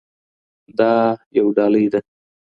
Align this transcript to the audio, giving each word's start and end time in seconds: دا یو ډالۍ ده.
دا 0.77 0.91
یو 1.37 1.47
ډالۍ 1.57 1.85
ده. 1.93 1.99